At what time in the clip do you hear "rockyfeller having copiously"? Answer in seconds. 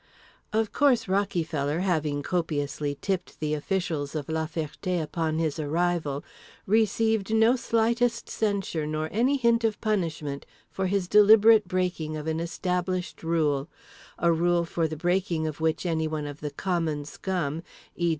1.05-2.97